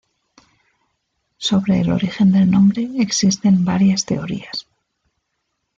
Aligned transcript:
Sobre 1.37 1.79
el 1.81 1.91
origen 1.91 2.31
del 2.31 2.49
nombre 2.49 2.89
existen 2.97 3.63
varias 3.63 4.03
teorías. 4.03 4.65